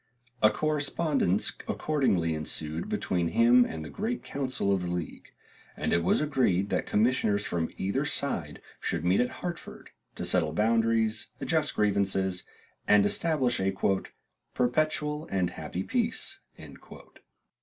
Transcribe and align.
A 0.41 0.49
correspondence 0.49 1.51
accordingly 1.67 2.33
ensued 2.33 2.89
between 2.89 3.27
him 3.27 3.63
and 3.63 3.85
the 3.85 3.89
great 3.91 4.23
council 4.23 4.71
of 4.73 4.81
the 4.81 4.89
league, 4.89 5.31
and 5.77 5.93
it 5.93 6.01
was 6.03 6.21
agreed 6.21 6.71
that 6.71 6.87
commissioners 6.87 7.45
from 7.45 7.69
either 7.77 8.03
side 8.03 8.63
should 8.79 9.05
meet 9.05 9.19
at 9.19 9.29
Hartford, 9.45 9.91
to 10.15 10.25
settle 10.25 10.53
boundaries, 10.53 11.27
adjust 11.39 11.75
grievances, 11.75 12.41
and 12.87 13.05
establish 13.05 13.59
a 13.59 13.75
"perpetual 14.55 15.27
and 15.27 15.51
happy 15.51 15.83
peace." 15.83 16.39